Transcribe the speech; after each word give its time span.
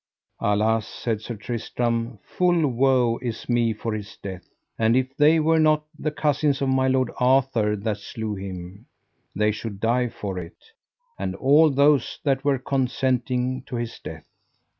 Alas, 0.39 0.87
said 0.87 1.21
Sir 1.21 1.35
Tristram, 1.35 2.17
full 2.23 2.65
woe 2.65 3.19
is 3.21 3.47
me 3.47 3.71
for 3.71 3.93
his 3.93 4.17
death. 4.17 4.49
And 4.79 4.97
if 4.97 5.15
they 5.15 5.39
were 5.39 5.59
not 5.59 5.83
the 5.99 6.09
cousins 6.09 6.59
of 6.59 6.69
my 6.69 6.87
lord 6.87 7.11
Arthur 7.19 7.75
that 7.75 7.97
slew 7.99 8.33
him, 8.33 8.87
they 9.35 9.51
should 9.51 9.79
die 9.79 10.09
for 10.09 10.39
it, 10.39 10.57
and 11.19 11.35
all 11.35 11.69
those 11.69 12.17
that 12.23 12.43
were 12.43 12.57
consenting 12.57 13.61
to 13.67 13.75
his 13.75 13.99
death. 13.99 14.25